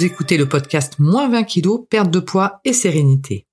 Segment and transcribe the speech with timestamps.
[0.00, 3.46] Vous écoutez le podcast Moins 20 kilos, perte de poids et sérénité.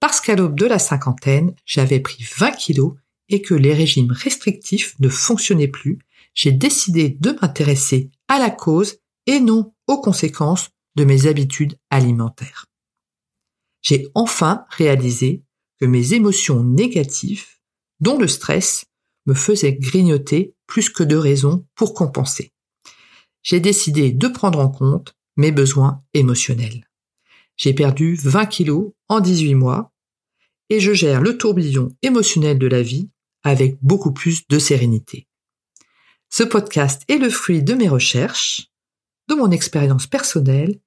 [0.00, 2.94] Parce qu'à l'aube de la cinquantaine, j'avais pris 20 kilos
[3.28, 6.00] et que les régimes restrictifs ne fonctionnaient plus,
[6.34, 8.96] j'ai décidé de m'intéresser à la cause
[9.26, 12.66] et non aux conséquences de mes habitudes alimentaires.
[13.80, 15.44] J'ai enfin réalisé
[15.78, 17.46] que mes émotions négatives,
[18.00, 18.86] dont le stress,
[19.26, 22.50] me faisaient grignoter plus que de raisons pour compenser.
[23.44, 26.88] J'ai décidé de prendre en compte mes besoins émotionnels.
[27.56, 29.92] J'ai perdu 20 kilos en 18 mois
[30.68, 33.10] et je gère le tourbillon émotionnel de la vie
[33.42, 35.26] avec beaucoup plus de sérénité.
[36.30, 38.68] Ce podcast est le fruit de mes recherches,
[39.28, 40.80] de mon expérience personnelle,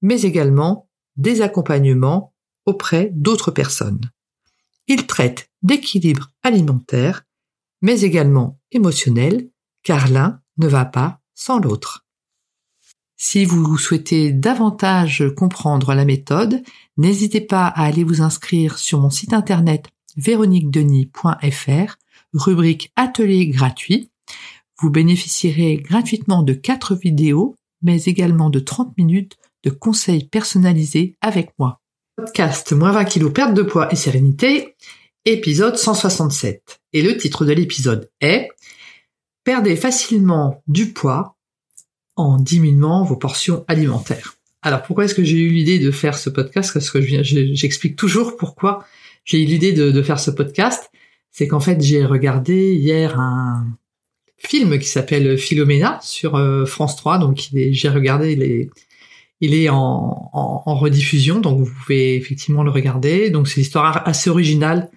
[0.00, 2.34] mais également des accompagnements
[2.66, 4.10] auprès d'autres personnes.
[4.86, 7.24] Il traite d'équilibre alimentaire,
[7.80, 9.50] mais également émotionnel,
[9.82, 12.01] car l'un ne va pas sans l'autre.
[13.24, 16.60] Si vous souhaitez davantage comprendre la méthode,
[16.96, 21.98] n'hésitez pas à aller vous inscrire sur mon site internet véroniquedenis.fr,
[22.34, 24.10] rubrique atelier gratuit.
[24.80, 31.52] Vous bénéficierez gratuitement de 4 vidéos, mais également de 30 minutes de conseils personnalisés avec
[31.60, 31.80] moi.
[32.16, 34.74] Podcast moins 20 kg perte de poids et sérénité,
[35.26, 36.80] épisode 167.
[36.92, 38.48] Et le titre de l'épisode est
[39.44, 41.36] Perdez facilement du poids
[42.16, 44.36] en diminuant vos portions alimentaires.
[44.62, 46.72] Alors pourquoi est-ce que j'ai eu l'idée de faire ce podcast?
[46.72, 48.84] Parce que j'explique toujours pourquoi
[49.24, 50.90] j'ai eu l'idée de, faire ce podcast.
[51.30, 53.66] C'est qu'en fait j'ai regardé hier un
[54.38, 57.18] film qui s'appelle Philomena sur euh, France 3.
[57.18, 58.70] Donc j'ai regardé les
[59.40, 63.28] il est en, en, rediffusion, donc vous pouvez effectivement le regarder.
[63.30, 64.88] Donc c'est l'histoire assez originale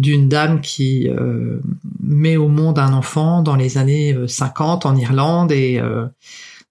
[0.00, 1.60] d'une dame qui euh,
[2.02, 6.06] met au monde un enfant dans les années 50 euh, en Irlande et euh,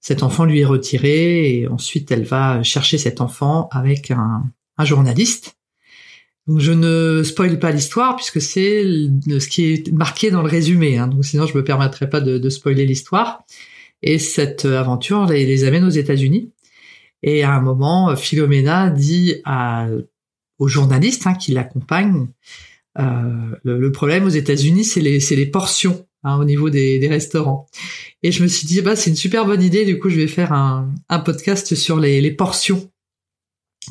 [0.02, 4.44] cet enfant lui est retiré et ensuite elle va chercher cet enfant avec un,
[4.78, 5.58] un journaliste.
[6.48, 10.98] Donc je ne spoile pas l'histoire puisque c'est ce qui est marqué dans le résumé,
[10.98, 13.44] hein, donc sinon je me permettrai pas de, de spoiler l'histoire.
[14.02, 16.52] Et cette aventure les, les amène aux États-Unis.
[17.22, 19.88] Et à un moment, Philomena dit à,
[20.58, 22.28] au journaliste hein, qui l'accompagne
[22.98, 27.68] euh, le, problème aux États-Unis, c'est les, les portions hein, au niveau des, restaurants.
[28.24, 29.86] Et je me suis dit, bah c'est une super bonne idée.
[29.86, 32.92] Du coup, je vais faire un, podcast sur les, portions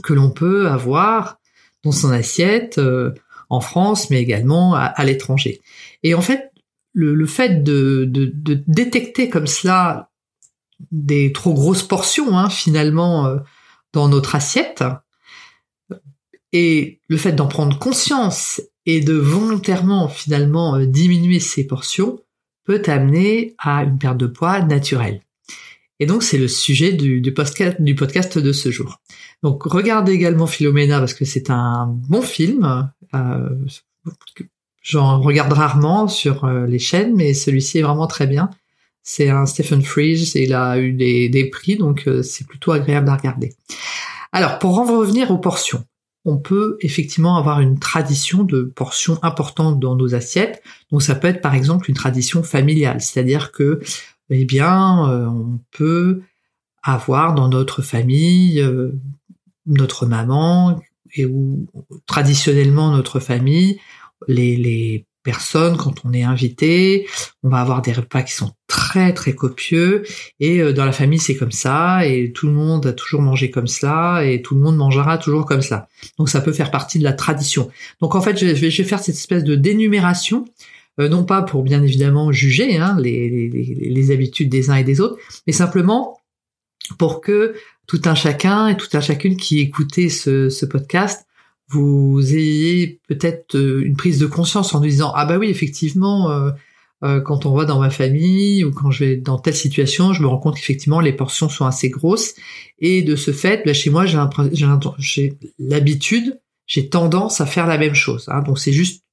[0.02, 1.38] que l'on peut avoir
[1.84, 3.12] dans son assiette euh,
[3.48, 5.60] en France, mais également à, l'étranger.
[6.02, 6.50] Et en fait,
[6.92, 8.04] le, fait de,
[8.66, 10.10] détecter comme cela
[10.92, 13.38] des trop grosses portions, hein, finalement, euh,
[13.92, 14.84] dans notre assiette,
[16.52, 22.20] et le fait d'en prendre conscience et de volontairement finalement euh, diminuer ses portions
[22.64, 25.20] peut amener à une perte de poids naturelle.
[26.00, 28.98] Et donc c'est le sujet du, podcast, du podcast de ce jour.
[29.42, 32.90] Donc regardez également Philomena parce que c'est un bon film.
[33.14, 33.50] Euh,
[34.80, 38.48] J'en regarde rarement sur euh, les chaînes, mais celui-ci est vraiment très bien.
[39.02, 43.16] C'est un Stephen Frears il a eu des, des prix, donc c'est plutôt agréable à
[43.16, 43.54] regarder.
[44.32, 45.84] Alors pour en revenir aux portions,
[46.28, 50.62] on peut effectivement avoir une tradition de portions importantes dans nos assiettes.
[50.92, 53.80] Donc ça peut être par exemple une tradition familiale, c'est-à-dire que
[54.28, 56.20] eh bien euh, on peut
[56.82, 58.92] avoir dans notre famille euh,
[59.64, 60.78] notre maman
[61.14, 61.66] et ou
[62.06, 63.80] traditionnellement notre famille
[64.26, 67.06] les, les personnes quand on est invité.
[67.42, 70.02] On va avoir des repas qui sont très très copieux
[70.40, 73.50] et euh, dans la famille c'est comme ça et tout le monde a toujours mangé
[73.50, 75.86] comme cela et tout le monde mangera toujours comme ça.
[76.16, 77.68] Donc ça peut faire partie de la tradition.
[78.00, 80.46] Donc en fait je vais, je vais faire cette espèce de dénumération.
[80.98, 84.84] Euh, non pas pour bien évidemment juger hein, les, les, les habitudes des uns et
[84.84, 86.18] des autres, mais simplement
[86.98, 87.54] pour que
[87.86, 91.27] tout un chacun et tout un chacune qui écoutait ce, ce podcast
[91.68, 96.50] vous ayez peut-être euh, une prise de conscience en disant ah bah oui effectivement euh,
[97.04, 100.22] euh, quand on va dans ma famille ou quand je vais dans telle situation, je
[100.22, 102.34] me rends compte qu'effectivement les portions sont assez grosses
[102.80, 107.94] et de ce fait, là, chez moi j'ai l'habitude, j'ai tendance à faire la même
[107.94, 108.28] chose.
[108.28, 108.42] Hein.
[108.42, 109.04] donc c'est juste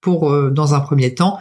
[0.00, 1.38] pour dans un premier temps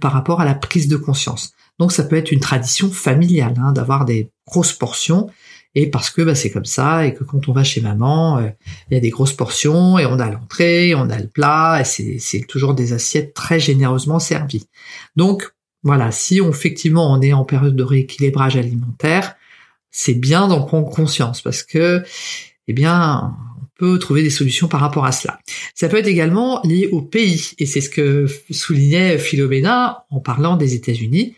[0.00, 1.52] par rapport à la prise de conscience.
[1.78, 5.28] Donc ça peut être une tradition familiale hein, d'avoir des grosses portions
[5.74, 8.48] et parce que bah, c'est comme ça et que quand on va chez maman, euh,
[8.90, 11.84] il y a des grosses portions et on a l'entrée, on a le plat et
[11.84, 14.68] c'est toujours des assiettes très généreusement servies.
[15.16, 19.36] Donc voilà, si on, effectivement on est en période de rééquilibrage alimentaire,
[19.90, 22.02] c'est bien d'en prendre conscience parce que
[22.66, 23.36] eh bien
[23.78, 25.38] peut trouver des solutions par rapport à cela.
[25.74, 30.56] Ça peut être également lié au pays et c'est ce que soulignait Philomena en parlant
[30.56, 31.36] des États-Unis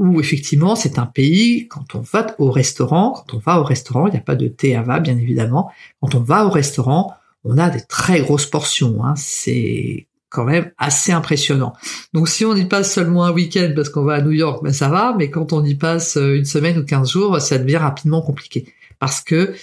[0.00, 4.06] où effectivement c'est un pays, quand on va au restaurant, quand on va au restaurant,
[4.06, 5.70] il n'y a pas de thé à va bien évidemment,
[6.00, 7.14] quand on va au restaurant,
[7.44, 9.14] on a des très grosses portions, hein.
[9.16, 11.74] c'est quand même assez impressionnant.
[12.14, 14.72] Donc si on y passe seulement un week-end parce qu'on va à New York, ben
[14.72, 17.76] ça va, mais quand on y passe euh, une semaine ou 15 jours, ça devient
[17.76, 19.54] rapidement compliqué parce que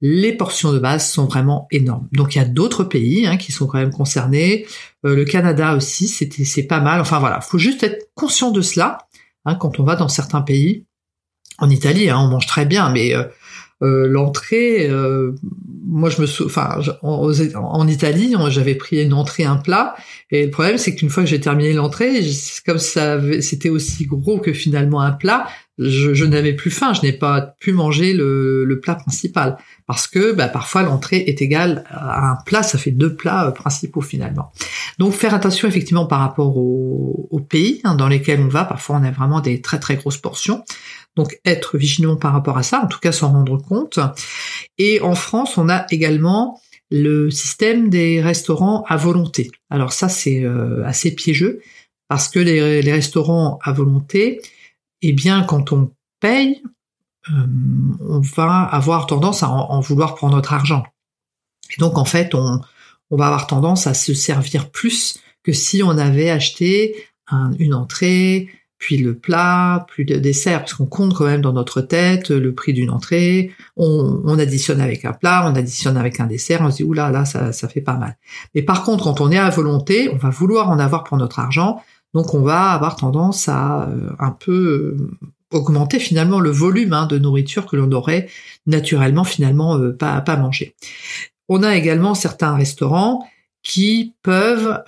[0.00, 2.08] les portions de base sont vraiment énormes.
[2.12, 4.66] Donc il y a d'autres pays hein, qui sont quand même concernés.
[5.04, 7.00] Euh, le Canada aussi, c'était c'est pas mal.
[7.00, 8.98] Enfin voilà, faut juste être conscient de cela
[9.44, 10.86] hein, quand on va dans certains pays.
[11.58, 13.24] En Italie, hein, on mange très bien, mais euh,
[13.82, 15.32] euh, l'entrée, euh,
[15.86, 19.94] moi je me souviens, enfin en, Italie, j'avais pris une entrée, un plat,
[20.30, 22.22] et le problème c'est qu'une fois que j'ai terminé l'entrée,
[22.66, 25.46] comme c'était aussi gros que finalement un plat,
[25.78, 29.56] je, n'avais plus faim, je n'ai pas pu manger le, plat principal
[29.86, 33.50] parce que bah, parfois l'entrée est égale à un plat, ça fait deux plats euh,
[33.50, 34.52] principaux finalement.
[34.98, 39.04] Donc faire attention effectivement par rapport au, pays hein, dans lesquels on va, parfois on
[39.04, 40.64] a vraiment des très très grosses portions.
[41.16, 43.98] Donc être vigilant par rapport à ça, en tout cas s'en rendre compte.
[44.78, 46.60] Et en France, on a également
[46.90, 49.50] le système des restaurants à volonté.
[49.70, 51.60] Alors ça, c'est euh, assez piégeux
[52.08, 54.40] parce que les, restaurants à volonté,
[55.08, 56.62] eh bien, quand on paye,
[57.30, 57.46] euh,
[58.00, 60.84] on va avoir tendance à en, vouloir prendre notre argent.
[61.70, 62.60] Et donc, en fait, on,
[63.10, 66.96] va avoir tendance à se servir plus que si on avait acheté
[67.58, 68.48] une entrée,
[68.78, 72.54] puis le plat, puis le dessert, parce qu'on compte quand même dans notre tête le
[72.54, 76.76] prix d'une entrée, on, additionne avec un plat, on additionne avec un dessert, on se
[76.76, 78.18] dit, oula, là, ça, ça fait pas mal.
[78.54, 81.38] Mais par contre, quand on est à volonté, on va vouloir en avoir pour notre
[81.38, 81.82] argent,
[82.14, 87.06] donc on va avoir tendance à euh, un peu euh, augmenter finalement le volume hein,
[87.06, 88.28] de nourriture que l'on aurait
[88.66, 90.74] naturellement finalement euh, pas, pas manger.
[91.48, 93.28] On a également certains restaurants
[93.62, 94.82] qui peuvent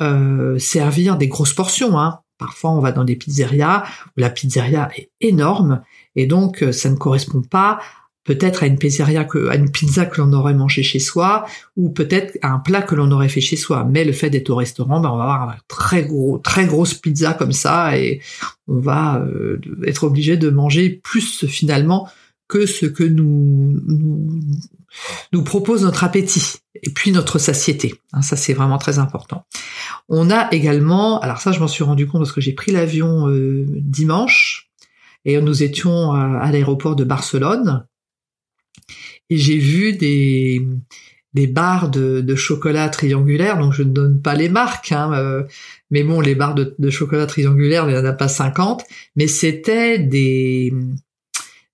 [0.59, 1.99] servir des grosses portions.
[1.99, 2.21] Hein.
[2.39, 3.85] Parfois, on va dans des pizzerias
[4.17, 5.83] où la pizzeria est énorme
[6.15, 7.79] et donc ça ne correspond pas
[8.27, 11.47] peut-être à une pizzeria que, à une pizza que l'on aurait mangé chez soi
[11.77, 13.87] ou peut-être à un plat que l'on aurait fait chez soi.
[13.91, 16.95] Mais le fait d'être au restaurant, ben on va avoir une très gros, très grosse
[16.95, 18.21] pizza comme ça et
[18.69, 22.09] on va euh, être obligé de manger plus finalement
[22.49, 24.41] que ce que nous, nous,
[25.33, 27.95] nous propose notre appétit et puis notre satiété.
[28.13, 29.45] Hein, ça, c'est vraiment très important.
[30.09, 33.29] On a également, alors ça, je m'en suis rendu compte parce que j'ai pris l'avion
[33.29, 34.71] euh, dimanche
[35.25, 37.85] et nous étions à, l'aéroport de Barcelone
[39.31, 40.67] et j'ai vu des
[41.35, 45.43] des barres de, chocolat triangulaire, donc je ne donne pas les marques, hein, euh,
[45.91, 48.85] mais bon, les barres de, chocolat triangulaire, il n'y en a pas 50,
[49.17, 50.73] mais c'était des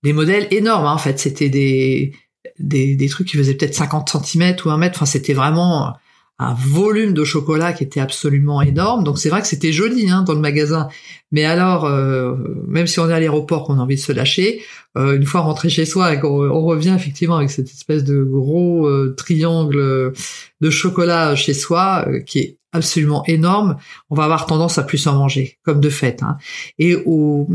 [0.02, 2.12] des modèles énormes, hein, en fait, c'était des
[2.58, 4.98] des, des trucs qui faisaient peut-être 50 cm ou 1 mètre.
[4.98, 5.94] Enfin, c'était vraiment
[6.42, 9.04] un volume de chocolat qui était absolument énorme.
[9.04, 10.88] Donc c'est vrai que c'était joli hein, dans le magasin.
[11.30, 12.36] Mais alors, euh,
[12.66, 14.62] même si on est à l'aéroport, qu'on a envie de se lâcher,
[14.98, 18.86] euh, une fois rentré chez soi et qu'on revient effectivement avec cette espèce de gros
[18.86, 20.12] euh, triangle
[20.60, 23.76] de chocolat chez soi, qui est absolument énorme,
[24.10, 26.22] on va avoir tendance à plus en manger, comme de fait.
[26.22, 26.36] Hein.
[26.78, 27.46] Et au,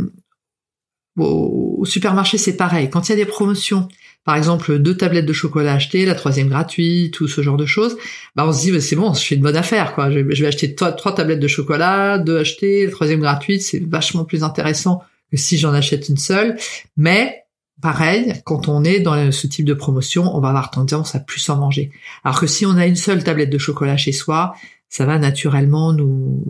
[1.17, 2.89] au supermarché, c'est pareil.
[2.89, 3.87] Quand il y a des promotions,
[4.27, 7.97] par exemple deux tablettes de chocolat achetées, la troisième gratuite, tout ce genre de choses,
[8.35, 10.11] bah on se dit bah, c'est bon, je fais une bonne affaire quoi.
[10.11, 14.43] Je, vais acheter trois, tablettes de chocolat, deux achetées, la troisième gratuite, c'est vachement plus
[14.43, 15.01] intéressant
[15.31, 16.57] que si j'en achète une seule.
[16.97, 17.45] Mais
[17.81, 21.47] pareil, quand on est dans ce type de promotion, on va avoir tendance à plus
[21.49, 21.91] en manger.
[22.25, 24.55] Alors que si on a une seule tablette de chocolat chez soi,
[24.89, 26.43] ça va naturellement nous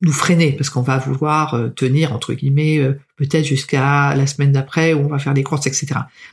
[0.00, 4.52] nous freiner parce qu'on va vouloir euh, tenir entre guillemets euh, peut-être jusqu'à la semaine
[4.52, 5.86] d'après où on va faire des courses etc.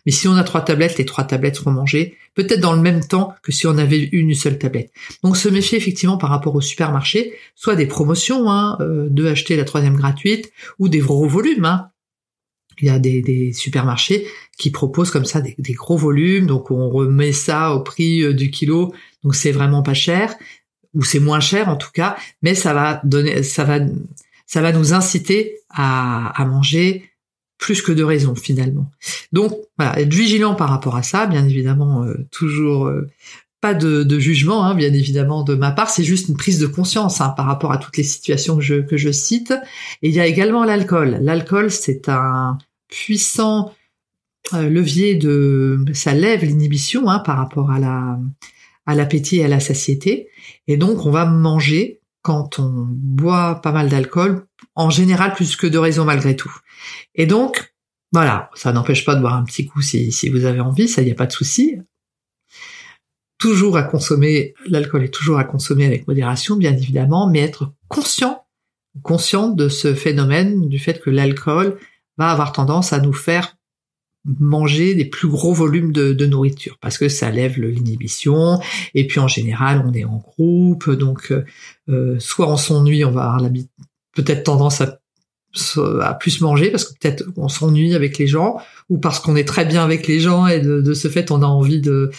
[0.05, 3.03] Mais si on a trois tablettes, les trois tablettes seront mangées peut-être dans le même
[3.03, 4.91] temps que si on avait une seule tablette.
[5.23, 9.55] Donc se méfier effectivement par rapport au supermarché, soit des promotions, hein, euh, de acheter
[9.55, 11.65] la troisième gratuite ou des gros volumes.
[11.65, 11.89] Hein.
[12.81, 16.89] Il y a des, supermarchés qui proposent comme ça des, des, gros volumes, donc on
[16.89, 18.93] remet ça au prix du kilo,
[19.23, 20.35] donc c'est vraiment pas cher
[20.95, 23.79] ou c'est moins cher en tout cas, mais ça va donner, ça va,
[24.47, 27.09] ça va nous inciter à, manger
[27.57, 28.89] plus que de raison finalement.
[29.31, 33.09] Donc voilà, être vigilant par rapport à ça, bien évidemment, euh, toujours euh,
[33.61, 36.67] pas de, de jugement, hein, bien évidemment de ma part, c'est juste une prise de
[36.67, 39.53] conscience hein, par rapport à toutes les situations que je, que je cite.
[40.01, 41.17] Et il y a également l'alcool.
[41.21, 42.57] L'alcool, c'est un
[42.89, 43.73] puissant
[44.53, 48.19] euh, levier de, ça lève l'inhibition hein, par rapport à la
[48.85, 50.29] à l'appétit et à la satiété.
[50.67, 55.67] Et donc, on va manger quand on boit pas mal d'alcool, en général plus que
[55.67, 56.51] de raison malgré tout.
[57.13, 57.75] Et donc,
[58.11, 61.01] voilà, ça n'empêche pas de boire un petit coup si, si vous avez envie, ça
[61.01, 61.77] y a pas de souci.
[63.37, 68.45] Toujours à consommer, l'alcool est toujours à consommer avec modération, bien évidemment, mais être conscient,
[69.03, 71.77] conscient de ce phénomène, du fait que l'alcool
[72.17, 73.55] va avoir tendance à nous faire
[74.39, 78.59] manger des plus gros volumes de, nourriture parce que ça lève l'inhibition.
[78.93, 80.89] Et puis en général on est en groupe.
[80.89, 81.33] Donc
[81.89, 83.51] euh, soit on s'ennuie on va avoir
[84.15, 84.99] peut-être tendance à
[86.01, 88.57] à plus manger parce que peut-être on s'ennuie avec les gens
[88.89, 91.45] ou parce qu'on est très bien avec les gens et de, ce fait on a
[91.45, 92.11] envie de,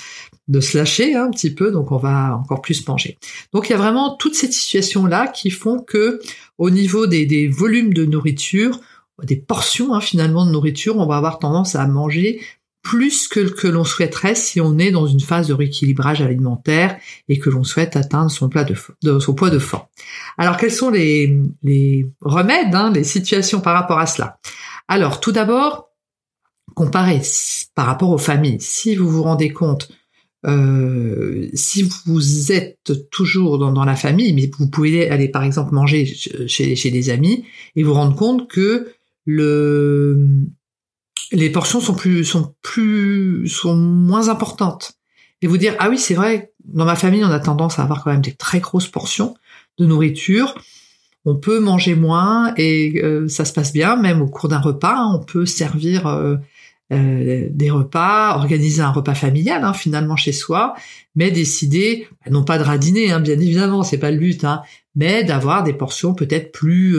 [0.49, 1.71] de se lâcher un petit peu.
[1.71, 3.19] Donc on va encore plus manger.
[3.53, 6.21] Donc il y a vraiment toutes ces situations là qui font que
[6.59, 8.81] au niveau des, des volumes de nourriture,
[9.23, 12.41] des portions hein, finalement de nourriture, on va avoir tendance à manger
[12.83, 16.97] plus que que l'on souhaiterait si on est dans une phase de rééquilibrage alimentaire
[17.29, 18.65] et que l'on souhaite atteindre son, plat
[19.03, 19.81] de, son poids de fond.
[20.39, 24.39] Alors quels sont les, les remèdes, hein, les situations par rapport à cela?
[24.87, 25.89] Alors tout d'abord,
[26.75, 27.23] comparez
[27.75, 28.61] par rapport aux familles.
[28.61, 29.89] Si vous vous rendez compte,
[30.47, 35.75] euh, si vous êtes toujours dans, dans, la famille, mais vous pouvez aller par exemple
[35.75, 37.45] manger chez, chez des amis
[37.75, 38.93] et vous rendre compte que
[39.26, 40.47] le
[41.33, 44.95] les portions sont plus sont plus sont moins importantes.
[45.42, 48.02] Et vous dire ah oui c'est vrai dans ma famille on a tendance à avoir
[48.02, 49.35] quand même des très grosses portions
[49.78, 50.54] de nourriture.
[51.25, 53.97] On peut manger moins et euh, ça se passe bien.
[53.97, 56.37] Même au cours d'un repas on peut servir euh,
[56.92, 60.75] euh, des repas organiser un repas familial hein, finalement chez soi
[61.16, 64.62] mais décider bah, non pas de radiner hein, bien évidemment c'est pas le but hein,
[64.95, 66.97] mais d'avoir des portions peut-être plus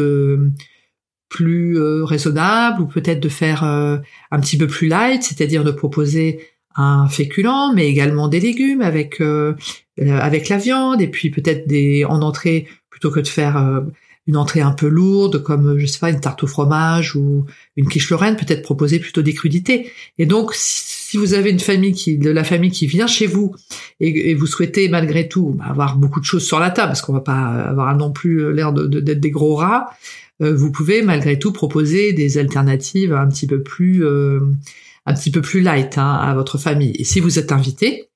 [1.30, 3.98] plus euh, raisonnable ou peut-être de faire euh,
[4.32, 6.40] un petit peu plus light, c'est-à-dire de proposer
[6.76, 9.54] un féculent, mais également des légumes avec euh,
[9.98, 13.84] avec la viande et puis peut-être des en entrée plutôt que de faire
[14.28, 17.46] une entrée un peu lourde comme je sais pas une tarte au fromage ou
[17.78, 19.92] une quiche lorraine, peut-être proposer plutôt des crudités.
[20.20, 23.56] Et donc si vous avez une famille qui de la famille qui vient chez vous
[24.00, 27.14] et, vous souhaitez malgré tout bah, avoir beaucoup de choses sur la table parce qu'on
[27.14, 29.96] va pas avoir non plus l'air d'être de, des gros rats, euh,
[30.40, 34.40] vous pouvez malgré tout proposer des alternatives un petit peu plus euh,
[35.06, 36.96] un petit peu plus light hein, à votre famille.
[37.00, 38.10] Et si vous êtes invité,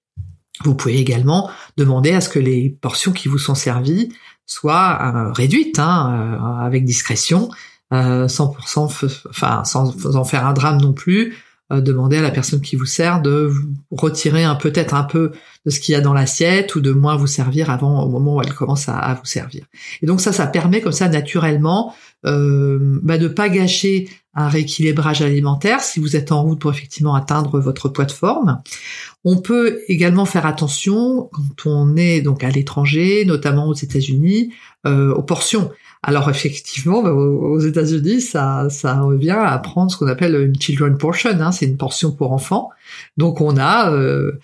[0.64, 4.14] vous pouvez également demander à ce que les portions qui vous sont servies
[4.46, 7.50] soient euh, réduites, hein, avec discrétion,
[7.92, 11.36] 100%, enfin sans en faire un drame non plus.
[11.80, 15.32] Demander à la personne qui vous sert de vous retirer un peut-être un peu
[15.66, 18.38] de ce qu'il y a dans l'assiette ou de moins vous servir avant au moment
[18.38, 19.66] où elle commence à, à vous servir.
[20.02, 21.94] Et donc ça, ça permet comme ça naturellement
[22.26, 27.16] euh, bah, de pas gâcher un rééquilibrage alimentaire si vous êtes en route pour effectivement
[27.16, 28.62] atteindre votre poids de forme.
[29.24, 34.54] On peut également faire attention quand on est donc à l'étranger, notamment aux États-Unis,
[34.86, 35.72] euh, aux portions.
[36.04, 40.98] Alors effectivement, bah, aux États-Unis, ça, ça revient à prendre ce qu'on appelle une children
[40.98, 41.30] portion.
[41.30, 42.70] Hein, c'est une portion pour enfants.
[43.18, 44.40] Donc on a euh,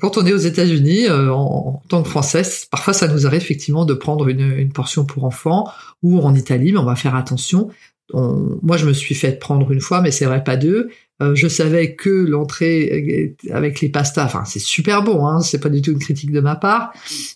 [0.00, 3.84] quand on est aux États-Unis, euh, en, tant que Française, parfois ça nous arrive effectivement
[3.84, 5.68] de prendre une, portion pour enfants,
[6.02, 7.70] ou en Italie, mais on va faire attention.
[8.12, 10.90] moi, je me suis fait prendre une fois, mais c'est vrai pas deux.
[11.22, 15.70] Euh, je savais que l'entrée avec les pastas, enfin c'est super bon, hein, c'est pas
[15.70, 16.92] du tout une critique de ma part,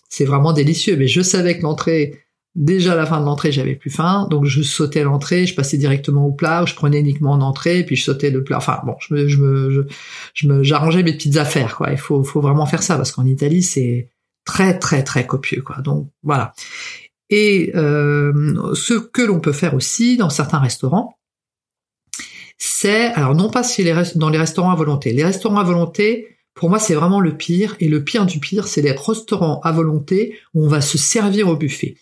[0.07, 2.21] c'est vraiment délicieux, mais je savais que l'entrée
[2.53, 5.77] Déjà à la fin de l'entrée, j'avais plus faim, donc je sautais l'entrée, je passais
[5.77, 8.57] directement au plat, ou je prenais uniquement en entrée, puis je sautais le plat.
[8.57, 9.87] Enfin bon, je me, je me,
[10.33, 11.91] je, me, j'arrangeais mes petites affaires, quoi.
[11.91, 14.09] Il faut, faut vraiment faire ça parce qu'en Italie, c'est
[14.43, 15.77] très, très, très copieux, quoi.
[15.77, 16.53] Donc voilà.
[17.29, 21.17] Et euh, ce que l'on peut faire aussi dans certains restaurants,
[22.57, 25.13] c'est, alors non pas si les dans les restaurants à volonté.
[25.13, 27.77] Les restaurants à volonté, pour moi, c'est vraiment le pire.
[27.79, 31.47] Et le pire du pire, c'est les restaurants à volonté où on va se servir
[31.47, 31.95] au buffet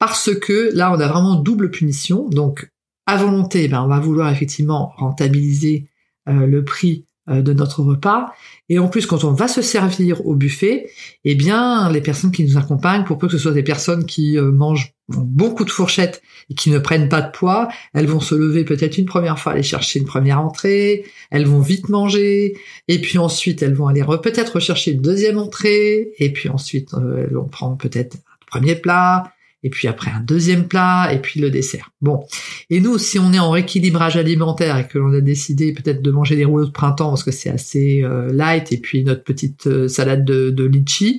[0.00, 2.28] parce que là, on a vraiment double punition.
[2.28, 2.68] Donc,
[3.06, 5.86] à volonté, ben, on va vouloir effectivement rentabiliser
[6.28, 8.32] euh, le prix euh, de notre repas.
[8.70, 10.90] Et en plus, quand on va se servir au buffet,
[11.24, 14.38] eh bien, les personnes qui nous accompagnent, pour peu que ce soit des personnes qui
[14.38, 18.34] euh, mangent beaucoup de fourchettes et qui ne prennent pas de poids, elles vont se
[18.34, 22.56] lever peut-être une première fois, aller chercher une première entrée, elles vont vite manger,
[22.88, 27.34] et puis ensuite elles vont aller peut-être rechercher une deuxième entrée, et puis ensuite elles
[27.34, 31.50] vont prendre peut-être un premier plat, et puis après un deuxième plat, et puis le
[31.50, 31.90] dessert.
[32.00, 32.24] Bon.
[32.70, 36.10] Et nous, si on est en rééquilibrage alimentaire et que l'on a décidé peut-être de
[36.10, 39.66] manger des rouleaux de printemps parce que c'est assez euh, light, et puis notre petite
[39.66, 41.18] euh, salade de, litchi,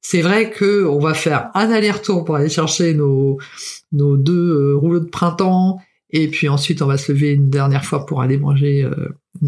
[0.00, 3.38] c'est vrai que on va faire un aller-retour pour aller chercher nos,
[3.92, 5.78] nos deux euh, rouleaux de printemps,
[6.10, 8.86] et puis ensuite on va se lever une dernière fois pour aller manger,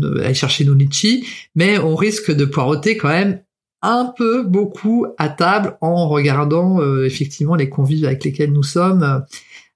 [0.03, 3.41] aller chercher nos litchis, mais on risque de poireauter quand même
[3.85, 9.03] un peu beaucoup à table en regardant euh, effectivement les convives avec lesquels nous sommes
[9.03, 9.19] euh,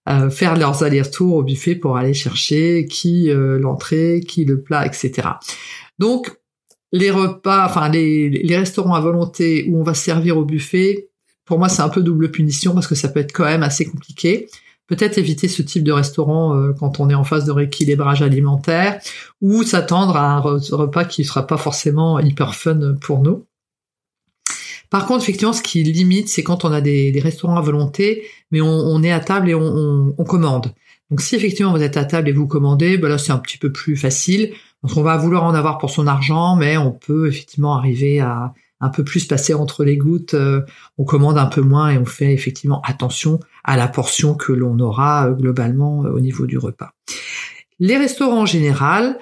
[0.09, 5.29] euh, faire leurs allers-retours au buffet pour aller chercher qui l'entrée, qui le plat, etc.
[5.99, 6.39] Donc
[6.93, 11.11] les repas, enfin les, les restaurants à volonté où on va servir au buffet,
[11.45, 13.85] pour moi c'est un peu double punition parce que ça peut être quand même assez
[13.85, 14.49] compliqué.
[14.89, 19.01] peut-être éviter ce type de restaurant euh, quand on est en phase de rééquilibrage alimentaire
[19.43, 23.45] ou s'attendre à un repas qui ne sera pas forcément hyper fun pour nous.
[24.91, 28.61] Par contre, effectivement, ce qui limite, c'est quand on a des, restaurants à volonté, mais
[28.61, 30.73] on, est à table et on, commande.
[31.11, 33.57] Donc si effectivement vous êtes à table et vous commandez, ben là c'est un petit
[33.57, 34.53] peu plus facile.
[34.83, 38.91] On va vouloir en avoir pour son argent, mais on peut effectivement arriver à un
[38.91, 40.35] peu plus passer entre les gouttes.
[40.35, 40.63] Euh,
[40.99, 44.79] on commande un peu moins et on fait effectivement attention à la portion que l'on
[44.79, 46.93] aura euh, globalement euh, au niveau du repas.
[47.81, 49.19] Les restaurants en général,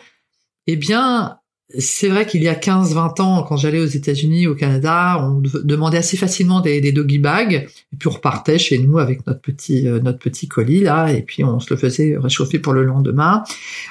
[0.67, 1.39] eh bien,
[1.79, 5.99] c'est vrai qu'il y a 15-20 ans, quand j'allais aux États-Unis, au Canada, on demandait
[5.99, 9.99] assez facilement des, doggy bags, et puis on repartait chez nous avec notre petit euh,
[10.01, 13.43] notre petit colis là, et puis on se le faisait réchauffer pour le lendemain.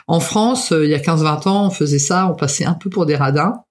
[0.07, 2.89] En France, euh, il y a 15-20 ans, on faisait ça, on passait un peu
[2.89, 3.61] pour des radins.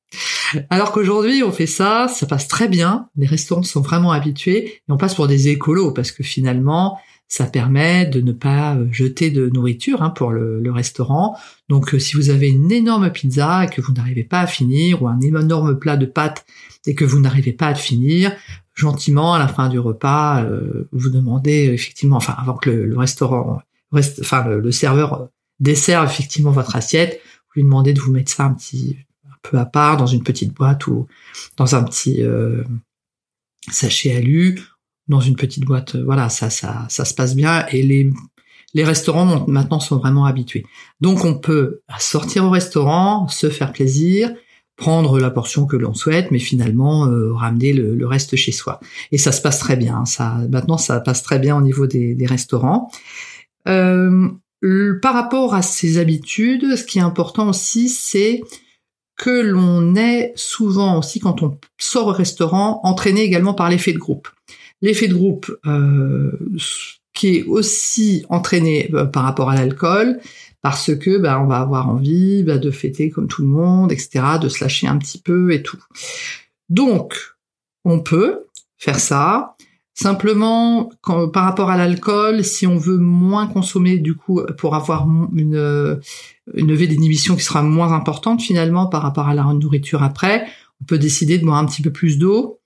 [0.70, 3.08] Alors qu'aujourd'hui, on fait ça, ça passe très bien.
[3.16, 7.46] Les restaurants sont vraiment habitués et on passe pour des écolos parce que finalement, ça
[7.46, 11.36] permet de ne pas euh, jeter de nourriture hein, pour le, restaurant.
[11.68, 15.02] Donc euh, si vous avez une énorme pizza et que vous n'arrivez pas à finir,
[15.02, 16.44] ou un énorme plat de pâtes
[16.86, 18.32] et que vous n'arrivez pas à finir,
[18.74, 23.60] gentiment à la fin du repas, euh, vous demandez effectivement, enfin avant que le, restaurant,
[23.92, 25.28] enfin le, serveur
[25.60, 29.58] desserve effectivement votre assiette, vous lui demandez de vous mettre ça un petit un peu
[29.58, 31.06] à part dans une petite boîte ou
[31.56, 32.22] dans un petit
[33.70, 34.60] sachet alu
[35.08, 35.94] dans une petite boîte.
[35.94, 38.10] Euh, voilà, ça, ça, ça se passe bien et les
[38.74, 40.66] les restaurants maintenant sont vraiment habitués.
[41.00, 44.34] Donc on peut sortir au restaurant, se faire plaisir,
[44.76, 48.80] prendre la portion que l'on souhaite, mais finalement euh, ramener le, reste chez soi.
[49.12, 50.04] Et ça se passe très bien.
[50.04, 52.90] Ça maintenant ça passe très bien au niveau des, des restaurants.
[53.68, 54.28] Euh,
[55.00, 58.40] par rapport à ces habitudes, ce qui est important aussi, c'est
[59.16, 63.98] que l'on est souvent aussi quand on sort au restaurant entraîné également par l'effet de
[63.98, 64.28] groupe.
[64.84, 66.30] L'effet de groupe euh,
[67.14, 70.20] qui est aussi entraîné euh, par rapport à l'alcool,
[70.60, 74.22] parce que bah, on va avoir envie bah, de fêter comme tout le monde, etc.,
[74.42, 75.78] de se lâcher un petit peu et tout.
[76.68, 77.14] Donc,
[77.86, 78.40] on peut
[78.76, 79.56] faire ça.
[79.94, 80.90] Simplement,
[81.32, 85.98] par rapport à l'alcool, si on veut moins consommer, du coup, pour avoir une,
[86.52, 90.44] une levée d'inhibition qui sera moins importante finalement par rapport à la nourriture après,
[90.82, 92.60] on peut décider de boire un petit peu plus d'eau,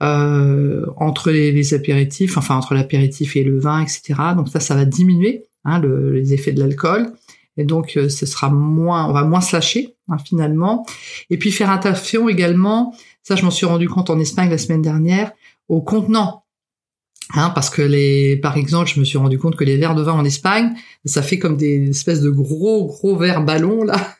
[0.00, 4.14] entre les, apéritifs, enfin entre l'apéritif et le vin, etc.
[4.36, 7.12] Donc ça, ça va diminuer hein, les effets de l'alcool.
[7.56, 10.86] Et donc, euh, ce sera moins, on va moins se lâcher hein, finalement.
[11.30, 14.82] Et puis faire attention également, ça je m'en suis rendu compte en Espagne la semaine
[14.82, 15.32] dernière,
[15.68, 16.44] au contenant.
[17.34, 20.02] Hein, parce que les, par exemple, je me suis rendu compte que les verres de
[20.02, 24.14] vin en Espagne, ça fait comme des espèces de gros gros verres ballons là,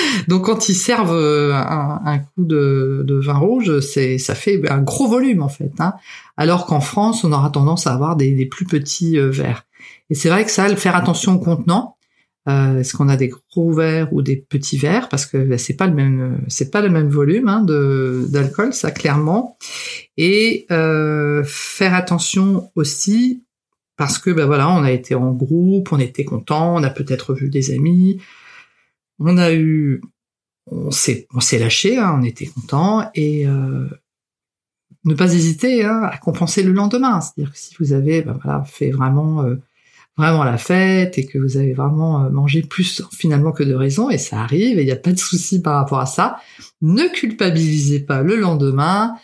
[0.28, 5.08] donc quand ils servent euh, un, coup de, vin rouge, c'est ça fait un gros
[5.08, 5.72] volume en fait.
[5.78, 5.94] Hein.
[6.36, 9.66] Alors qu'en France, on aura tendance à avoir des, plus petits euh, verres.
[10.10, 11.96] Et c'est vrai que ça, faire attention au contenant.
[12.48, 15.08] Euh, est-ce qu'on a des gros verres ou des petits verres?
[15.08, 18.90] Parce que ben, c'est pas le même, c'est pas le même volume hein, d'alcool, ça
[18.90, 19.56] clairement.
[20.16, 23.44] Et faire attention aussi
[23.96, 27.34] parce que ben voilà, on a été en groupe, on était content, on a peut-être
[27.34, 28.20] vu des amis,
[29.18, 30.00] on a eu,
[30.70, 33.88] on s'est, on s'est lâché, hein, on était content et euh,
[35.04, 37.20] ne pas hésiter hein, à compenser le lendemain.
[37.20, 39.56] C'est-à-dire que si vous avez, ben voilà, fait vraiment, euh,
[40.16, 44.10] vraiment la fête et que vous avez vraiment euh, mangé plus finalement que de raison,
[44.10, 46.36] et ça arrive, et il n'y a pas de souci par rapport à ça.
[46.80, 49.14] Ne culpabilisez pas le lendemain.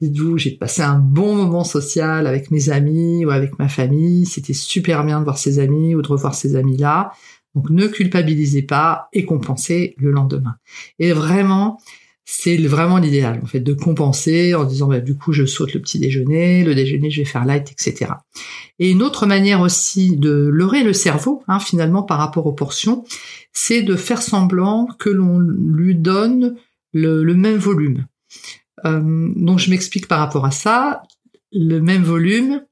[0.00, 4.26] Dites-vous, j'ai passé un bon moment social avec mes amis ou avec ma famille.
[4.26, 7.10] C'était super bien de voir ces amis ou de revoir ces amis-là.
[7.54, 10.56] Donc ne culpabilisez pas et compensez le lendemain.
[10.98, 11.80] Et vraiment,
[12.30, 15.80] c'est vraiment l'idéal en fait de compenser en disant bah, du coup je saute le
[15.80, 18.12] petit déjeuner, le déjeuner je vais faire light, etc.
[18.78, 23.04] Et une autre manière aussi de leurrer le cerveau hein, finalement par rapport aux portions,
[23.54, 26.56] c'est de faire semblant que l'on lui donne
[26.92, 28.06] le, même volume.
[28.84, 31.02] Euh, donc je m'explique par rapport à ça,
[31.50, 32.62] le même volume,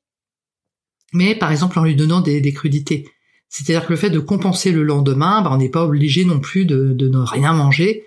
[1.14, 3.08] mais par exemple en lui donnant des crudités.
[3.48, 6.64] C'est-à-dire que le fait de compenser le lendemain, ben, on n'est pas obligé non plus
[6.64, 8.04] de, ne rien manger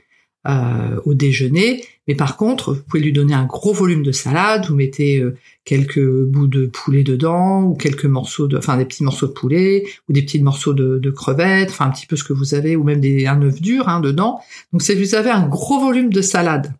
[0.47, 4.65] euh, au déjeuner, mais par contre, vous pouvez lui donner un gros volume de salade,
[4.67, 9.03] vous mettez euh, quelques bouts de poulet dedans, ou quelques morceaux de, enfin des petits
[9.03, 12.33] morceaux de poulet, ou des petits morceaux de, crevettes, enfin un petit peu ce que
[12.33, 14.39] vous avez, ou même des, un œuf dur hein, dedans.
[14.73, 16.73] Donc c'est vous avez un gros volume de salade.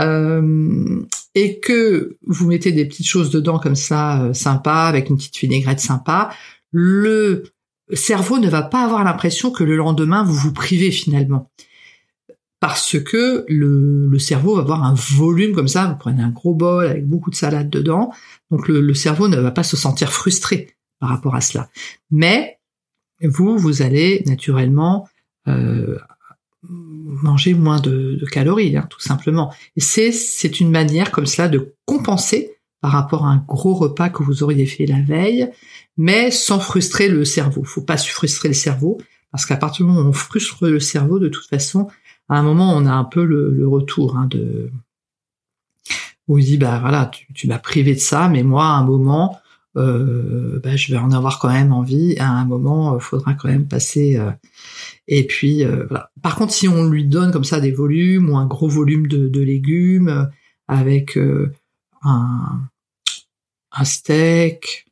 [0.00, 1.00] Euh,
[1.34, 5.80] et que vous mettez des petites choses dedans comme ça, sympa, avec une petite vinaigrette
[5.80, 6.30] sympa,
[6.72, 7.44] le
[7.92, 11.50] cerveau ne va pas avoir l'impression que le lendemain vous vous privez finalement.
[12.58, 16.86] Parce que le, cerveau va avoir un volume comme ça, vous prenez un gros bol
[16.86, 18.12] avec beaucoup de salade dedans,
[18.50, 21.68] donc le, cerveau ne va pas se sentir frustré par rapport à cela.
[22.10, 22.58] Mais
[23.22, 25.06] vous, vous allez naturellement
[25.48, 25.98] euh,
[26.62, 29.54] manger moins de, calories, hein, tout simplement.
[29.76, 32.55] C'est c'est une manière comme cela de compenser
[32.86, 35.50] par rapport à un gros repas que vous auriez fait la veille,
[35.96, 37.64] mais sans frustrer le cerveau.
[37.64, 38.98] Faut pas frustrer le cerveau
[39.32, 41.88] parce qu'à partir du moment où on frustre le cerveau, de toute façon,
[42.28, 44.70] à un moment, on a un peu le, retour hein, de
[46.28, 49.36] où dit bah voilà, tu, m'as privé de ça, mais moi à un moment,
[49.76, 52.16] euh, bah, je vais en avoir quand même envie.
[52.20, 54.16] À un moment, il euh, faudra quand même passer.
[54.16, 54.30] Euh,
[55.08, 56.12] et puis voilà.
[56.22, 59.26] Par contre, si on lui donne comme ça des volumes ou un gros volume de,
[59.26, 60.30] de légumes
[60.68, 61.18] avec
[62.02, 62.60] un,
[63.76, 64.86] un steak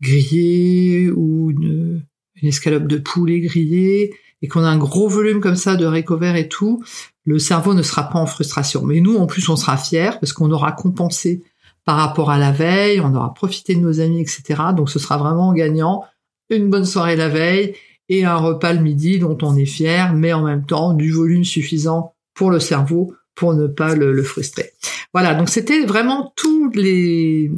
[0.00, 2.04] grillé ou une,
[2.42, 6.48] escalope de poulet grillée et qu'on a un gros volume comme ça de recover et
[6.48, 6.84] tout,
[7.24, 8.82] le cerveau ne sera pas en frustration.
[8.82, 11.42] Mais nous, en plus, on sera fiers parce qu'on aura compensé
[11.86, 14.42] par rapport à la veille, on aura profité de nos amis, etc.
[14.76, 16.04] Donc ce sera vraiment gagnant.
[16.50, 17.74] Une bonne soirée la veille
[18.08, 21.44] et un repas le midi dont on est fier, mais en même temps du volume
[21.44, 24.72] suffisant pour le cerveau pour ne pas le, frustrer.
[25.12, 27.50] Voilà, donc c'était vraiment tous les,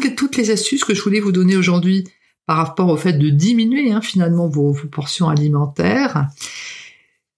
[0.00, 2.04] toutes les astuces que je voulais vous donner aujourd'hui
[2.46, 6.28] par rapport au fait de diminuer hein, finalement vos portions alimentaires.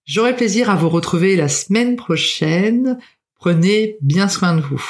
[0.05, 2.99] J'aurai plaisir à vous retrouver la semaine prochaine.
[3.35, 4.83] Prenez bien soin de vous.